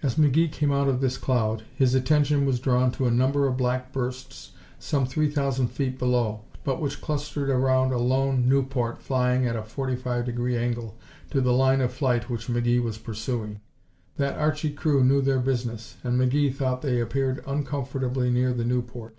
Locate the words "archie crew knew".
14.38-15.20